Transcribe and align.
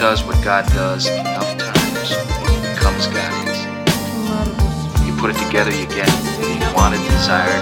does 0.00 0.24
what 0.24 0.42
God 0.42 0.66
does 0.68 1.06
enough 1.08 1.58
times, 1.58 2.10
it 2.16 2.74
becomes 2.74 3.06
God 3.08 3.48
is. 3.48 3.60
You 5.04 5.12
put 5.20 5.28
it 5.28 5.36
together, 5.44 5.70
you 5.70 5.86
get 5.88 6.08
what 6.40 6.48
you 6.48 6.74
wanted, 6.74 7.04
desired 7.04 7.60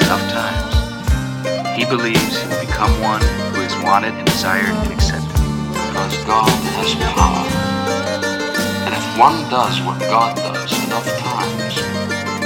enough 0.00 0.24
times. 0.32 1.76
He 1.76 1.84
believes 1.84 2.40
he 2.40 2.48
will 2.48 2.60
become 2.64 2.88
one 3.02 3.20
who 3.52 3.60
is 3.60 3.76
wanted 3.84 4.14
and 4.14 4.26
desired 4.26 4.64
and 4.64 4.92
accepted. 4.94 5.28
Because 5.76 6.16
God 6.24 6.48
has 6.48 6.94
power. 7.12 7.44
And 8.88 8.94
if 8.94 9.18
one 9.18 9.36
does 9.50 9.82
what 9.82 10.00
God 10.00 10.36
does 10.36 10.72
enough 10.86 11.04
times, 11.20 11.76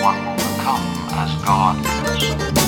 one 0.02 0.18
will 0.26 0.34
become 0.34 0.82
as 1.14 1.30
God 1.44 1.78
is. 2.10 2.58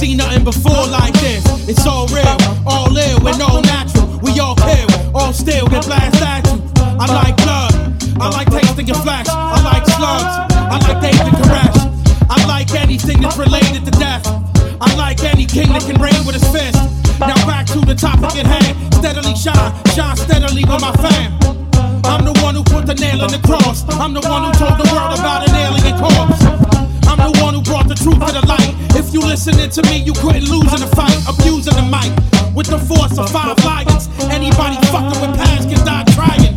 Seen 0.00 0.16
nothing 0.16 0.44
before 0.44 0.86
like 0.88 1.12
this. 1.20 1.44
It's 1.68 1.86
all 1.86 2.06
real, 2.08 2.36
all 2.66 2.90
ill, 2.96 3.28
and 3.28 3.40
all 3.42 3.62
natural. 3.62 4.18
We 4.22 4.38
all 4.40 4.56
kill, 4.56 4.88
all 5.14 5.32
still, 5.32 5.66
get 5.68 5.86
blast 5.86 6.20
at 6.22 6.44
you. 6.46 6.58
I 6.98 7.06
like 7.06 7.36
blood, 7.36 7.72
I 8.20 8.30
like 8.30 8.50
tasting 8.50 8.86
your 8.86 8.96
flesh. 8.96 9.26
I 9.28 9.60
like 9.62 9.84
slugs, 9.86 10.34
I 10.56 10.76
like 10.88 11.00
David 11.00 11.34
Koresh. 11.38 11.78
I 12.28 12.44
like 12.46 12.70
anything 12.74 13.20
that's 13.20 13.36
related 13.36 13.84
to 13.84 13.92
death. 13.92 14.26
I 14.80 14.94
like 14.96 15.22
any 15.22 15.46
king 15.46 15.68
that 15.72 15.82
can 15.82 16.00
reign 16.00 16.24
with 16.26 16.34
his 16.34 16.48
fist. 16.50 16.80
Now 17.20 17.36
back 17.46 17.66
to 17.66 17.80
the 17.80 17.94
topic 17.94 18.36
at 18.42 18.46
hand. 18.46 18.94
Steadily 18.94 19.34
shine, 19.36 19.72
shine 19.94 20.16
steadily 20.16 20.64
with 20.64 20.80
my 20.80 20.92
fam. 20.98 21.38
I'm 22.04 22.24
the 22.24 22.34
one 22.42 22.54
who 22.54 22.64
put 22.64 22.86
the 22.86 22.94
nail 22.94 23.22
in 23.24 23.30
the 23.30 23.42
cross. 23.46 23.84
I'm 24.00 24.14
the 24.14 24.24
one 24.24 24.42
who 24.44 24.52
told 24.58 24.80
the 24.80 24.88
world 24.92 25.18
about 25.18 25.48
an 25.48 25.54
alien 25.54 25.96
corpse. 26.00 26.42
I'm 27.06 27.20
the 27.22 27.38
one 27.40 27.54
who 27.54 27.62
brought 27.62 27.88
the 27.88 27.94
truth 27.94 28.18
to 28.26 28.32
the 28.32 28.44
light. 28.46 28.79
If 29.10 29.14
you 29.14 29.22
listening 29.22 29.68
to 29.70 29.82
me, 29.90 29.96
you 29.96 30.12
lose 30.48 30.72
in 30.72 30.84
a 30.84 30.86
fight, 30.94 31.18
abusing 31.28 31.74
the 31.74 31.82
mic 31.82 32.14
with 32.54 32.68
the 32.68 32.78
force 32.78 33.18
of 33.18 33.28
five 33.30 33.58
lions. 33.64 34.08
Anybody 34.30 34.76
fucking 34.86 35.20
with 35.20 35.36
past 35.36 35.68
can 35.68 35.84
die 35.84 36.04
trying. 36.14 36.49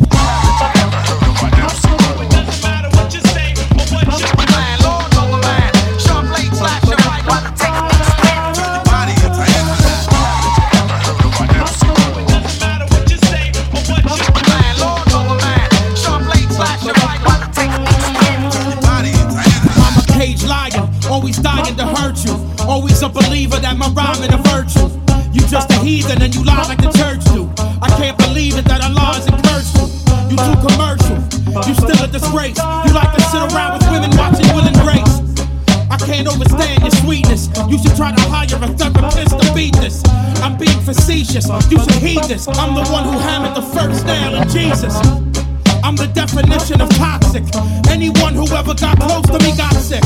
Rhyming 23.94 24.34
a 24.34 24.38
virtue. 24.50 24.90
You 25.32 25.42
just 25.48 25.72
a 25.72 25.80
heathen 25.80 26.22
and 26.22 26.34
you 26.34 26.44
lie 26.44 26.66
like 26.68 26.82
the 26.82 26.92
church 26.98 27.24
do. 27.34 27.50
I 27.82 27.90
can't 27.98 28.18
believe 28.18 28.58
it 28.58 28.66
that 28.66 28.82
Allah 28.82 29.18
is 29.18 29.26
cursed 29.46 29.78
you. 29.78 29.86
You 30.34 30.38
too 30.38 30.58
commercial. 30.66 31.18
You 31.66 31.74
still 31.78 32.02
a 32.04 32.08
disgrace. 32.08 32.58
You 32.58 32.92
like 32.94 33.14
to 33.14 33.22
sit 33.30 33.42
around 33.54 33.78
with 33.78 33.86
women 33.90 34.12
watching 34.18 34.50
Will 34.54 34.66
and 34.66 34.78
Grace. 34.82 35.14
I 35.90 35.98
can't 35.98 36.28
understand 36.28 36.82
your 36.82 36.92
sweetness. 37.06 37.50
You 37.70 37.78
should 37.78 37.96
try 37.96 38.12
to 38.12 38.22
hire 38.30 38.58
a 38.58 38.70
therapist 38.74 39.38
to 39.40 39.53
beat 39.53 39.76
this. 39.78 40.02
I'm 40.42 40.58
being 40.58 40.80
facetious. 40.82 41.48
You 41.70 41.78
should 41.80 42.02
heed 42.02 42.24
this. 42.26 42.48
I'm 42.48 42.74
the 42.74 42.86
one 42.90 43.06
who 43.06 43.18
hammered 43.20 43.56
the 43.56 43.62
first 43.62 44.06
nail 44.06 44.36
in 44.36 44.50
Jesus. 44.50 44.96
I'm 45.84 45.96
the 45.96 46.09
definition 46.14 46.82
of 46.82 46.90
toxic. 46.98 47.44
Anyone 47.90 48.34
who 48.34 48.48
ever 48.56 48.74
got 48.74 49.00
close 49.00 49.26
to 49.28 49.40
me 49.40 49.56
got 49.56 49.74
sick. 49.76 50.03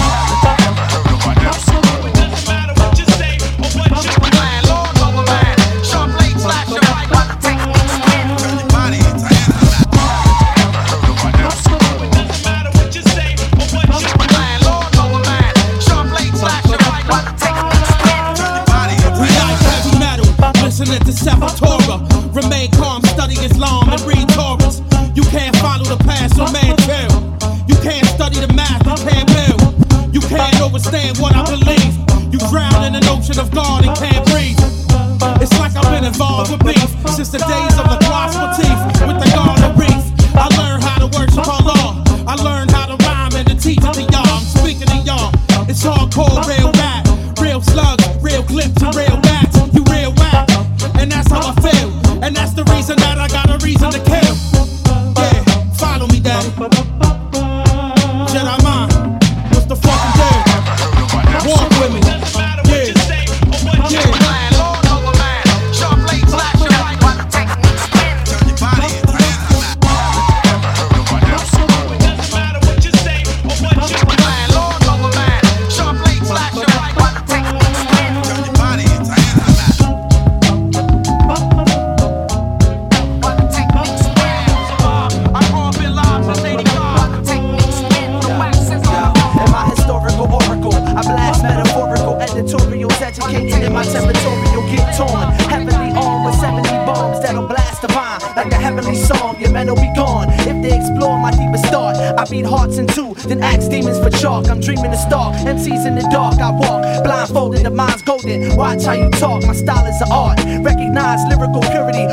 Like 106.17 106.39
I'm 106.39 106.61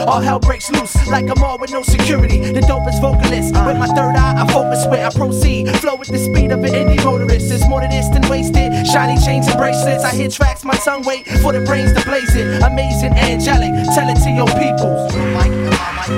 all 0.08 0.20
hell 0.20 0.38
breaks 0.38 0.70
loose 0.70 0.94
like 1.06 1.28
I'm 1.30 1.42
all 1.42 1.58
with 1.58 1.70
no 1.70 1.82
security. 1.82 2.38
The 2.38 2.60
dopest 2.60 3.00
vocalist. 3.00 3.54
With 3.66 3.78
my 3.78 3.86
third 3.86 4.16
eye, 4.16 4.42
I 4.42 4.52
focus 4.52 4.84
where 4.86 5.06
I 5.06 5.10
proceed. 5.10 5.70
Flow 5.78 5.94
with 5.94 6.08
the 6.08 6.18
speed 6.18 6.50
of 6.50 6.62
an 6.64 6.72
indie 6.72 7.02
motorist. 7.04 7.52
It's 7.52 7.66
more 7.68 7.80
to 7.80 7.88
this 7.88 8.08
than 8.08 8.28
wasted. 8.28 8.86
Shiny 8.86 9.16
chains 9.24 9.46
and 9.46 9.56
bracelets. 9.56 10.04
I 10.04 10.10
hit 10.10 10.32
tracks, 10.32 10.64
my 10.64 10.74
tongue 10.74 11.04
wait 11.04 11.26
for 11.42 11.52
the 11.52 11.60
brains 11.60 11.92
to 11.92 12.02
blaze 12.04 12.34
it. 12.34 12.62
Amazing, 12.62 13.12
angelic. 13.14 13.72
Tell 13.94 14.08
it 14.08 14.18
to 14.24 14.30
your 14.30 14.50
people. 14.58 15.08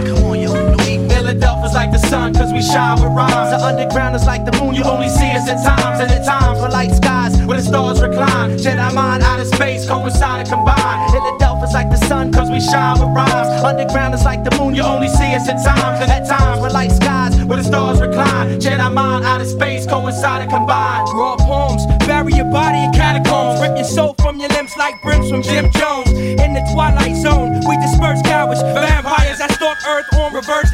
Come 0.06 0.24
on, 0.24 0.40
yo. 0.40 0.76
Philadelphia's 1.26 1.74
like 1.74 1.90
the 1.90 1.98
sun, 1.98 2.32
cause 2.34 2.52
we 2.52 2.62
shine 2.62 3.02
with 3.02 3.10
rhymes. 3.10 3.50
The 3.50 3.58
underground 3.58 4.14
is 4.14 4.26
like 4.26 4.44
the 4.44 4.52
moon, 4.62 4.76
you 4.76 4.84
only 4.84 5.08
see 5.08 5.26
us 5.34 5.48
at 5.50 5.58
times. 5.58 5.98
And 5.98 6.08
at 6.12 6.24
times, 6.24 6.60
we're 6.60 6.70
like 6.70 6.94
skies 6.94 7.34
where 7.44 7.56
the 7.56 7.64
stars 7.64 8.00
recline. 8.00 8.56
Jedi 8.56 8.94
mind 8.94 9.24
out 9.24 9.40
of 9.40 9.48
space, 9.48 9.88
coincide 9.88 10.46
and 10.46 10.48
combine. 10.48 11.10
Philadelphia's 11.10 11.74
like 11.74 11.90
the 11.90 11.98
sun, 12.06 12.30
cause 12.30 12.48
we 12.48 12.60
shine 12.60 13.00
with 13.00 13.10
rhymes. 13.10 13.48
Underground 13.64 14.14
is 14.14 14.22
like 14.22 14.44
the 14.44 14.54
moon, 14.56 14.76
you 14.76 14.82
only 14.82 15.08
see 15.08 15.34
us 15.34 15.48
at 15.48 15.58
times. 15.66 15.98
And 15.98 16.12
at 16.14 16.28
times, 16.30 16.60
we're 16.60 16.70
like 16.70 16.92
skies 16.92 17.34
where 17.42 17.58
the 17.58 17.64
stars 17.64 18.00
recline. 18.00 18.60
Jedi 18.60 18.86
mind 18.94 19.24
out 19.24 19.40
of 19.40 19.48
space, 19.48 19.84
coincide 19.84 20.42
and 20.42 20.50
combine. 20.50 21.10
Raw 21.10 21.34
poems, 21.42 21.82
bury 22.06 22.34
your 22.34 22.52
body 22.54 22.78
in 22.78 22.92
catacombs. 22.92 23.60
Rip 23.60 23.74
your 23.74 23.84
soul 23.84 24.14
from 24.22 24.38
your 24.38 24.50
limbs 24.50 24.76
like 24.78 24.94
brims 25.02 25.28
from 25.28 25.42
Jim 25.42 25.72
Jones. 25.72 26.06
In 26.38 26.54
the 26.54 26.62
twilight 26.70 27.16
zone, 27.16 27.66
we 27.66 27.74
disperse 27.82 28.22
cowards. 28.22 28.62
Vampires 28.62 29.38
that 29.38 29.50
stalk 29.58 29.78
Earth 29.88 30.06
on 30.14 30.32
reverse 30.32 30.70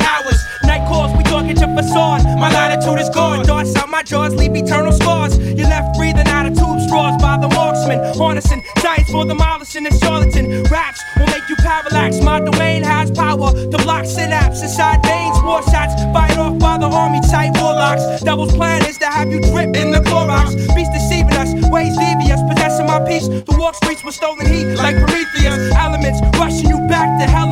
facade. 1.75 2.25
My 2.39 2.51
latitude 2.51 3.01
is 3.01 3.11
gone. 3.11 3.45
Darts 3.45 3.75
out 3.77 3.89
my 3.89 4.03
jaws, 4.03 4.35
leave 4.35 4.55
eternal 4.55 4.93
scars. 4.93 5.39
You're 5.39 5.69
left 5.69 5.97
breathing 5.97 6.29
out 6.29 6.47
of 6.47 6.55
tube 6.55 6.81
straws 6.81 7.21
by 7.21 7.39
the 7.39 7.49
marksman. 7.49 7.99
Harnessing 8.15 8.63
science 8.79 9.11
for 9.11 9.25
demolishing 9.25 9.87
and 9.87 9.97
charlatan. 10.01 10.65
Raps 10.65 11.01
will 11.17 11.27
make 11.27 11.49
you 11.49 11.57
parallax. 11.57 12.21
My 12.21 12.41
domain 12.41 12.83
has 12.83 13.11
power 13.11 13.53
to 13.53 13.79
block 13.85 14.05
synapse 14.07 14.63
inside 14.63 15.03
veins. 15.05 15.37
War 15.43 15.63
shots 15.71 15.95
fired 16.13 16.39
off 16.39 16.59
by 16.59 16.79
the 16.79 16.87
army 16.87 17.21
tight 17.31 17.53
warlocks. 17.61 18.23
Devil's 18.23 18.55
plan 18.55 18.85
is 18.87 18.99
to 18.99 19.07
have 19.07 19.31
you 19.31 19.41
drip 19.41 19.77
in 19.77 19.91
the 19.93 20.01
Clorox. 20.01 20.55
Beast 20.75 20.93
deceiving 20.93 21.35
us, 21.35 21.53
ways 21.71 21.97
devious. 21.97 22.41
Possessing 22.49 22.87
my 22.87 23.01
peace. 23.07 23.29
The 23.29 23.57
walk 23.59 23.75
streets 23.77 24.03
with 24.05 24.15
stolen 24.15 24.47
heat 24.47 24.75
like 24.77 24.97
Prometheus. 24.97 25.73
Elements 25.75 26.21
rushing 26.39 26.69
you 26.69 26.79
back 26.89 27.09
to 27.21 27.27
hell. 27.31 27.52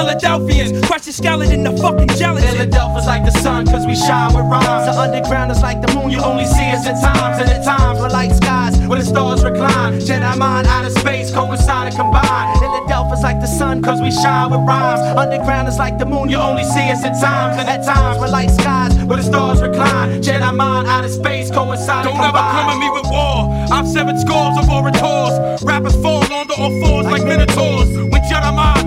Philadelphians, 0.00 0.72
crush 0.86 1.04
your 1.04 1.12
skeleton, 1.12 1.62
the 1.62 1.76
fucking 1.76 2.08
gelatin. 2.16 2.48
Philadelphia's 2.48 3.06
like 3.06 3.22
the 3.22 3.36
sun, 3.44 3.66
cause 3.66 3.86
we 3.86 3.94
shine 3.94 4.32
with 4.32 4.46
rhymes. 4.48 4.88
The 4.88 4.96
underground 4.96 5.52
is 5.52 5.60
like 5.60 5.82
the 5.82 5.92
moon, 5.92 6.08
you 6.08 6.20
only 6.22 6.46
see 6.46 6.72
us 6.72 6.86
at 6.86 6.96
times. 7.04 7.36
And 7.36 7.50
at 7.50 7.62
times, 7.62 8.00
we're 8.00 8.08
like 8.08 8.32
skies 8.32 8.80
where 8.88 8.98
the 8.98 9.04
stars 9.04 9.44
recline. 9.44 10.00
Jedi 10.00 10.38
mind 10.38 10.66
out 10.68 10.86
of 10.86 10.92
space, 10.92 11.30
coincide 11.30 11.88
and 11.88 11.96
combine. 11.96 12.58
Philadelphia's 12.58 13.22
like 13.22 13.42
the 13.42 13.46
sun, 13.46 13.82
cause 13.82 14.00
we 14.00 14.10
shine 14.10 14.50
with 14.50 14.60
rhymes. 14.60 15.00
Underground 15.18 15.68
is 15.68 15.76
like 15.76 15.98
the 15.98 16.06
moon, 16.06 16.30
you 16.30 16.38
only 16.38 16.64
see 16.64 16.88
us 16.90 17.04
at 17.04 17.20
times. 17.20 17.60
And 17.60 17.68
at 17.68 17.84
times, 17.84 18.18
we're 18.18 18.32
like 18.32 18.48
skies 18.48 18.96
where 19.04 19.18
the 19.18 19.22
stars 19.22 19.60
recline. 19.60 20.22
Jedi 20.22 20.56
mind 20.56 20.88
out 20.88 21.04
of 21.04 21.10
space, 21.10 21.50
coincide 21.50 22.06
Don't 22.06 22.16
ever 22.16 22.40
come 22.40 22.72
at 22.72 22.78
me 22.80 22.88
with 22.88 23.04
war. 23.04 23.52
I've 23.68 23.86
seven 23.86 24.18
scores 24.18 24.56
of 24.56 24.64
orators. 24.70 25.62
Rappers 25.62 25.94
fall 26.00 26.24
on 26.32 26.48
all 26.56 26.72
fours 26.80 27.04
like 27.04 27.24
minotaurs. 27.26 27.88
When 27.92 28.22
Jedi 28.24 28.54
mind 28.56 28.79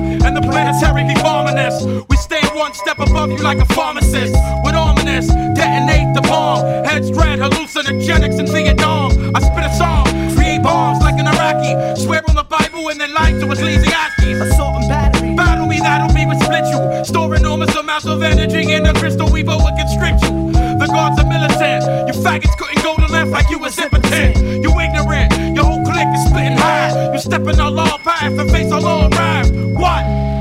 be 0.91 1.21
bombing 1.21 1.57
us, 1.57 1.85
we 2.09 2.17
stay 2.17 2.41
one 2.53 2.73
step 2.73 2.99
above 2.99 3.31
you 3.31 3.37
like 3.37 3.59
a 3.59 3.65
pharmacist. 3.73 4.33
With 4.63 4.75
ominous, 4.75 5.27
detonate 5.27 6.13
the 6.15 6.21
bomb. 6.23 6.65
Heads 6.83 7.11
dread, 7.11 7.39
hallucinogenics 7.39 8.39
in 8.39 8.47
Vietnam. 8.47 9.11
I 9.35 9.39
spit 9.39 9.65
a 9.65 9.73
song, 9.77 10.05
create 10.35 10.61
bombs 10.61 11.01
like 11.01 11.19
an 11.19 11.27
Iraqi. 11.27 12.01
Swear 12.01 12.21
on 12.27 12.35
the 12.35 12.43
Bible 12.43 12.89
and 12.89 12.99
then 12.99 13.13
lie 13.13 13.31
to 13.31 13.45
lazy. 13.45 13.93
Assault 14.23 14.75
and 14.77 14.89
battery. 14.89 15.35
Battle 15.35 15.67
me, 15.67 15.79
that'll 15.79 16.13
be 16.13 16.25
what 16.25 16.41
split 16.41 16.65
you. 16.65 17.05
Store 17.05 17.35
enormous 17.35 17.75
amounts 17.75 18.05
of 18.05 18.23
energy 18.23 18.73
in 18.73 18.85
a 18.85 18.93
crystal 18.93 19.29
weaver 19.31 19.55
would 19.55 19.75
constrict 19.77 20.23
you. 20.23 20.51
The 20.51 20.87
guards 20.87 21.19
are 21.19 21.27
militant. 21.27 21.83
You 22.07 22.13
faggots 22.21 22.57
couldn't 22.57 22.83
go 22.83 22.95
to 22.95 23.11
left 23.11 23.31
like 23.31 23.49
you 23.49 23.59
was 23.59 23.77
impotent. 23.77 24.37
You 24.63 24.71
ignorant. 24.79 25.55
Your 25.55 25.65
whole 25.65 25.83
clique 25.83 26.07
is 26.15 26.25
splitting 26.25 26.57
high. 26.57 27.13
You 27.13 27.19
step 27.19 27.41
in 27.41 27.59
our 27.59 27.71
law 27.71 27.97
path 27.99 28.37
and 28.37 28.49
face 28.49 28.71
our 28.71 28.81
long 28.81 29.11
ride. 29.11 29.51
What? 29.75 30.32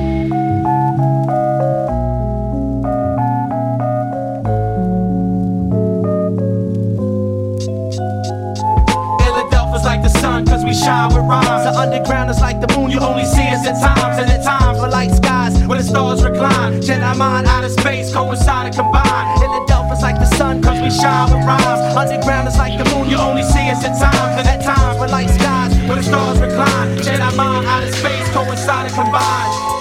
We 10.73 10.79
shine 10.79 11.09
with 11.09 11.29
rhymes. 11.29 11.65
The 11.69 11.73
underground 11.77 12.31
is 12.31 12.41
like 12.41 12.59
the 12.61 12.69
moon, 12.75 12.91
you 12.91 12.99
only 13.01 13.27
see 13.27 13.47
us 13.53 13.67
at 13.69 13.77
times. 13.77 14.17
And 14.17 14.31
at 14.31 14.43
times, 14.43 14.81
we're 14.81 14.89
like 14.89 15.11
skies 15.11 15.53
where 15.67 15.77
the 15.77 15.85
stars 15.85 16.25
recline. 16.25 16.81
Jedi 16.81 17.15
mind 17.17 17.47
out 17.47 17.65
of 17.65 17.73
space, 17.73 18.13
coincide 18.13 18.67
and 18.67 18.75
combine. 18.75 19.39
Philadelphia's 19.39 20.01
like 20.01 20.19
the 20.19 20.31
sun, 20.37 20.63
cause 20.63 20.81
we 20.81 20.89
shine 20.89 21.29
with 21.29 21.45
rhymes. 21.45 21.97
Underground 21.97 22.49
is 22.49 22.57
like 22.57 22.79
the 22.83 22.89
moon, 22.91 23.11
you 23.11 23.19
only 23.19 23.43
see 23.43 23.69
us 23.69 23.85
at 23.85 24.01
times. 24.01 24.35
And 24.41 24.49
at 24.49 24.65
times, 24.65 24.99
we're 24.99 25.09
like 25.09 25.29
skies 25.29 25.77
where 25.87 25.97
the 25.97 26.03
stars 26.03 26.41
recline. 26.41 26.97
Jedi 27.05 27.37
mind 27.37 27.67
out 27.67 27.83
of 27.85 27.95
space, 27.95 28.29
coincide 28.31 28.87
and 28.87 28.95
combine. 28.95 29.72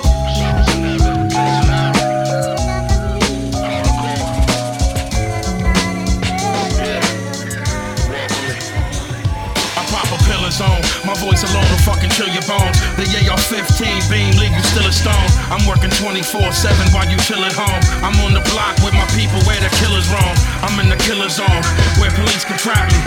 15 13.51 14.07
beam, 14.07 14.31
leave 14.39 14.56
you 14.56 14.63
still 14.63 14.88
a 14.88 14.95
stone. 14.95 15.27
I'm 15.51 15.68
working 15.68 15.92
24 16.00 16.56
7 16.56 16.95
while 16.95 17.03
you 17.03 17.19
chill 17.27 17.44
at 17.44 17.51
home. 17.51 17.83
I'm 18.00 18.15
on 18.24 18.31
the 18.31 18.39
block 18.48 18.80
with 18.80 18.95
my 18.95 19.03
people 19.12 19.44
where 19.44 19.59
the 19.59 19.68
killers 19.75 20.07
roam. 20.07 20.36
I'm 20.63 20.80
in 20.80 20.88
the 20.88 20.95
killer 20.95 21.27
zone 21.27 21.59
where 22.00 22.15
police 22.15 22.48
can 22.48 22.56
trap 22.56 22.88
me. 22.88 23.00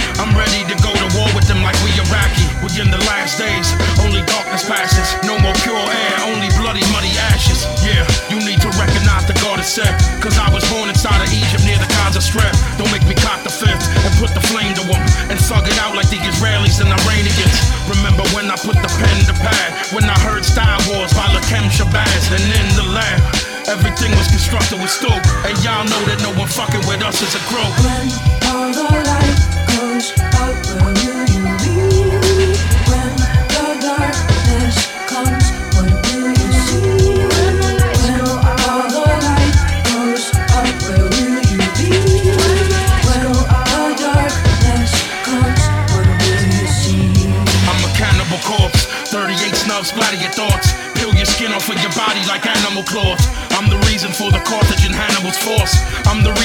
Everything 24.05 24.19
was 24.19 24.29
constructed 24.29 24.81
with 24.83 24.91
stoke. 24.91 25.25
And 25.47 25.56
y'all 25.65 25.85
know 25.85 26.05
that 26.05 26.21
no 26.21 26.29
one 26.39 26.49
fucking 26.49 26.87
with 26.87 27.03
us 27.03 27.23
as 27.23 27.35
a 27.35 27.41
crew. 27.49 28.34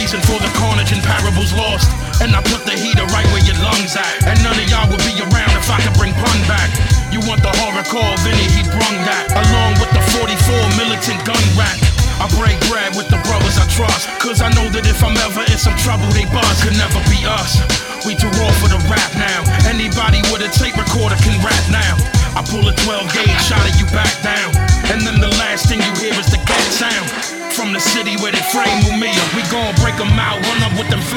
Reason 0.09 0.25
for 0.25 0.41
the 0.41 0.49
carnage 0.57 0.89
and 0.89 1.05
parables 1.05 1.53
lost. 1.53 1.85
And 2.17 2.33
I 2.33 2.41
put 2.41 2.65
the 2.65 2.73
heater 2.73 3.05
right 3.13 3.29
where 3.29 3.45
your 3.45 3.53
lungs 3.61 3.93
at. 3.93 4.25
And 4.25 4.41
none 4.41 4.57
of 4.57 4.65
y'all 4.65 4.89
would 4.89 5.05
be 5.05 5.13
around 5.21 5.53
if 5.53 5.69
I 5.69 5.77
could 5.85 5.93
bring 6.01 6.17
pun 6.17 6.33
back. 6.49 6.65
You 7.13 7.21
want 7.29 7.45
the 7.45 7.53
horrorcore, 7.61 8.17
Vinny, 8.25 8.49
he 8.49 8.65
brung 8.73 8.97
that. 9.05 9.29
Along 9.37 9.77
with 9.77 9.93
the 9.93 10.01
44 10.17 10.81
militant 10.81 11.21
gun 11.29 11.37
rack. 11.53 11.77
I 12.17 12.25
break 12.41 12.57
bread 12.73 12.97
with 12.97 13.05
the 13.13 13.21
brothers 13.21 13.61
I 13.61 13.69
trust. 13.69 14.09
Cause 14.17 14.41
I 14.41 14.49
know 14.57 14.65
that 14.73 14.89
if 14.89 14.97
I'm 15.05 15.13
ever 15.29 15.45
in 15.45 15.61
some 15.61 15.77
trouble, 15.77 16.09
they 16.09 16.25
buzz. 16.33 16.57
Could 16.65 16.73
never 16.73 16.97
be 17.05 17.21
us. 17.29 17.61
We 18.01 18.17
too 18.17 18.33
raw 18.41 18.49
for 18.57 18.65
the 18.65 18.81
rap 18.89 19.13
now. 19.13 19.45
Anybody 19.69 20.25
with 20.33 20.41
a 20.41 20.49
tape 20.49 20.73
recorder 20.73 21.21
can 21.21 21.37
rap 21.45 21.65
now. 21.69 21.93
I 22.33 22.41
pull 22.49 22.65
a 22.65 22.73
12 22.73 23.13
gauge 23.13 23.41
shot 23.45 23.61
of 23.61 23.77
you 23.77 23.85
back 23.93 24.09
down. 24.25 24.57
And 24.89 25.05
then 25.05 25.21
the 25.21 25.29
last 25.37 25.69
thing 25.69 25.77
you 25.85 25.93
hear 26.01 26.17
is 26.17 26.33
the 26.33 26.38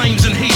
flames 0.03 0.25
and 0.25 0.37
heaters. 0.37 0.52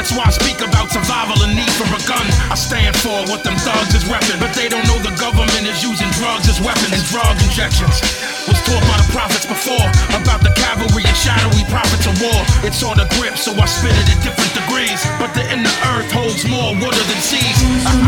That's 0.00 0.16
why 0.16 0.24
I 0.24 0.32
speak 0.32 0.64
about 0.64 0.88
survival 0.88 1.44
and 1.44 1.52
need 1.52 1.68
for 1.76 1.84
a 1.84 2.00
gun. 2.08 2.24
I 2.48 2.56
stand 2.56 2.96
for 3.04 3.20
what 3.28 3.44
them 3.44 3.52
thugs 3.60 3.92
is 3.92 4.08
repping. 4.08 4.40
But 4.40 4.56
they 4.56 4.64
don't 4.64 4.80
know 4.88 4.96
the 4.96 5.12
government 5.20 5.68
is 5.68 5.84
using 5.84 6.08
drugs 6.16 6.48
as 6.48 6.56
weapons 6.56 6.96
and 6.96 7.04
drug 7.12 7.36
injections. 7.44 8.00
Was 8.48 8.56
taught 8.64 8.80
by 8.88 8.96
the 8.96 9.08
prophets 9.12 9.44
before 9.44 9.84
about 10.16 10.40
the 10.40 10.56
cavalry 10.56 11.04
and 11.04 11.18
shadowy 11.20 11.68
prophets 11.68 12.08
of 12.08 12.16
war. 12.16 12.40
It's 12.64 12.80
on 12.80 12.96
the 12.96 13.04
grip, 13.20 13.36
so 13.36 13.52
I 13.52 13.68
spit 13.68 13.92
it 13.92 14.08
at 14.08 14.24
different 14.24 14.56
degrees. 14.56 15.04
But 15.20 15.36
the 15.36 15.44
inner 15.52 15.76
earth 15.92 16.08
holds 16.16 16.48
more 16.48 16.72
water 16.80 17.04
than 17.04 17.20
seas. 17.20 17.60
When 17.60 18.00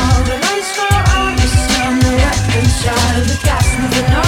all 0.00 0.24
the 0.24 0.46
to 3.16 3.22
the 3.22 3.38
gas 3.44 3.78
moving 3.78 4.14
on. 4.14 4.25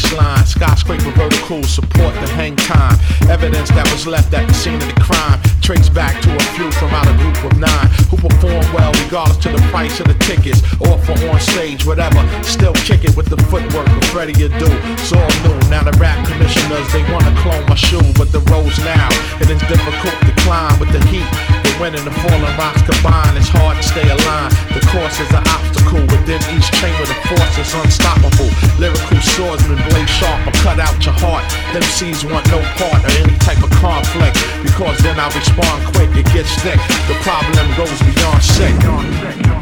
fixed 0.00 0.16
line. 0.16 0.44
Skyscraper 0.46 1.10
vertical 1.12 1.62
support 1.62 2.14
the 2.14 2.28
hang 2.28 2.56
time. 2.56 2.98
Evidence 3.28 3.68
that 3.70 3.88
was 3.92 4.06
left 4.06 4.32
at 4.34 4.46
the 4.46 4.54
scene 4.54 4.74
of 4.74 4.86
the 4.86 5.00
crime 5.00 5.40
traced 5.60 5.94
back 5.94 6.20
to 6.22 6.34
a 6.34 6.44
few 6.56 6.70
from 6.72 6.90
out 6.90 7.06
a 7.06 7.14
group 7.18 7.36
of 7.44 7.58
nine 7.58 7.88
who 8.10 8.16
perform 8.16 8.64
well 8.72 8.92
regardless 9.04 9.38
to 9.38 9.48
the 9.50 9.62
price 9.70 10.00
of 10.00 10.06
the 10.06 10.18
tickets 10.24 10.62
or 10.80 10.98
for 11.04 11.14
on 11.28 11.40
stage, 11.40 11.84
whatever. 11.84 12.20
Still 12.42 12.74
kick 12.74 13.04
it 13.04 13.16
with 13.16 13.26
the 13.26 13.38
footwork 13.50 13.88
of 13.88 14.04
Freddie 14.10 14.34
Adu. 14.34 14.70
It's 14.94 15.12
all 15.12 15.30
new. 15.44 15.58
Now 15.70 15.84
the 15.84 15.96
rap 15.98 16.26
commissioners, 16.26 16.90
they 16.92 17.02
wanna 17.12 17.34
clone 17.42 17.64
my 17.66 17.76
shoe, 17.76 18.02
but 18.16 18.32
the 18.32 18.40
road's 18.50 18.78
now. 18.80 19.08
It 19.40 19.50
is 19.50 19.60
difficult 19.68 20.16
to 20.26 20.32
climb 20.42 20.78
with 20.80 20.92
the 20.92 21.02
heat 21.06 21.59
when 21.80 21.94
in 21.94 22.04
the 22.04 22.12
falling 22.12 22.56
rocks 22.60 22.82
combine, 22.84 23.40
it's 23.40 23.48
hard 23.48 23.80
to 23.80 23.82
stay 23.82 24.04
aligned. 24.04 24.52
The 24.76 24.84
course 24.92 25.16
is 25.16 25.32
an 25.32 25.40
obstacle 25.48 26.04
within 26.12 26.36
each 26.52 26.68
chamber. 26.76 27.08
The 27.08 27.16
force 27.24 27.56
is 27.56 27.72
unstoppable. 27.72 28.52
Lyrical 28.76 29.16
swordsman, 29.32 29.80
blade 29.88 30.12
sharp, 30.20 30.44
cut 30.60 30.76
out 30.76 31.00
your 31.00 31.16
heart. 31.16 31.48
Them 31.72 31.80
seeds 31.88 32.20
want 32.22 32.44
no 32.52 32.60
part 32.76 33.00
of 33.00 33.08
any 33.24 33.32
type 33.40 33.64
of 33.64 33.72
conflict 33.80 34.36
because 34.60 35.00
then 35.00 35.16
I 35.16 35.32
respond 35.32 35.80
quick. 35.96 36.12
It 36.20 36.28
gets 36.36 36.52
thick. 36.60 36.76
The 37.08 37.16
problem 37.24 37.64
goes 37.80 37.96
beyond 38.04 38.44
sick. 38.44 39.59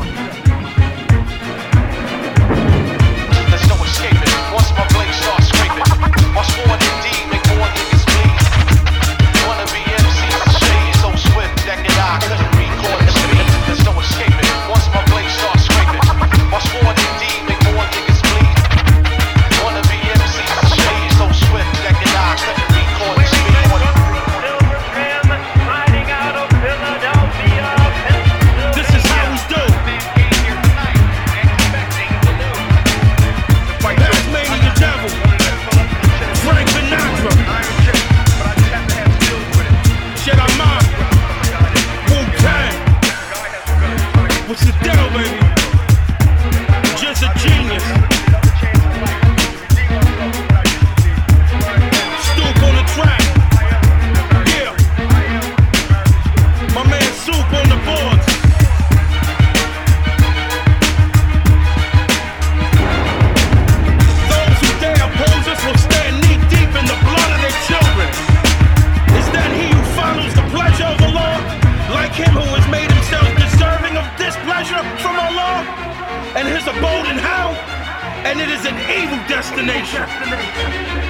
an 78.69 79.03
evil 79.03 79.17
destination. 79.29 81.08